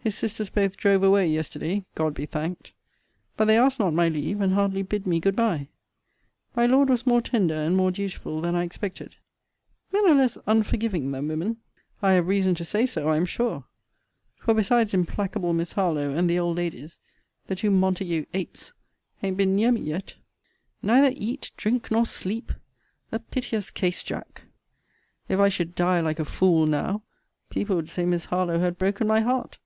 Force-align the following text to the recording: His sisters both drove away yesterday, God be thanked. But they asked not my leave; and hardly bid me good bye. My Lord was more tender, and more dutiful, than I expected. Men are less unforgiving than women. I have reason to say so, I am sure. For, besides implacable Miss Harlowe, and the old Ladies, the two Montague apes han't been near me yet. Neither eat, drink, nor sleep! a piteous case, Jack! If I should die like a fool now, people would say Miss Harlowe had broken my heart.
His 0.00 0.14
sisters 0.16 0.48
both 0.48 0.78
drove 0.78 1.02
away 1.02 1.26
yesterday, 1.28 1.84
God 1.94 2.14
be 2.14 2.24
thanked. 2.24 2.72
But 3.36 3.44
they 3.44 3.58
asked 3.58 3.78
not 3.78 3.92
my 3.92 4.08
leave; 4.08 4.40
and 4.40 4.54
hardly 4.54 4.80
bid 4.80 5.06
me 5.06 5.20
good 5.20 5.36
bye. 5.36 5.68
My 6.56 6.64
Lord 6.64 6.88
was 6.88 7.04
more 7.06 7.20
tender, 7.20 7.54
and 7.62 7.76
more 7.76 7.90
dutiful, 7.90 8.40
than 8.40 8.54
I 8.56 8.62
expected. 8.64 9.16
Men 9.92 10.06
are 10.08 10.14
less 10.14 10.38
unforgiving 10.46 11.10
than 11.10 11.28
women. 11.28 11.58
I 12.00 12.12
have 12.12 12.26
reason 12.26 12.54
to 12.54 12.64
say 12.64 12.86
so, 12.86 13.10
I 13.10 13.18
am 13.18 13.26
sure. 13.26 13.64
For, 14.38 14.54
besides 14.54 14.94
implacable 14.94 15.52
Miss 15.52 15.72
Harlowe, 15.74 16.14
and 16.14 16.30
the 16.30 16.38
old 16.38 16.56
Ladies, 16.56 17.02
the 17.46 17.54
two 17.56 17.70
Montague 17.70 18.24
apes 18.32 18.72
han't 19.20 19.36
been 19.36 19.54
near 19.56 19.72
me 19.72 19.82
yet. 19.82 20.14
Neither 20.82 21.12
eat, 21.18 21.52
drink, 21.58 21.90
nor 21.90 22.06
sleep! 22.06 22.50
a 23.12 23.18
piteous 23.18 23.70
case, 23.70 24.02
Jack! 24.02 24.40
If 25.28 25.38
I 25.38 25.50
should 25.50 25.74
die 25.74 26.00
like 26.00 26.18
a 26.18 26.24
fool 26.24 26.64
now, 26.64 27.02
people 27.50 27.76
would 27.76 27.90
say 27.90 28.06
Miss 28.06 28.26
Harlowe 28.26 28.60
had 28.60 28.78
broken 28.78 29.06
my 29.06 29.20
heart. 29.20 29.58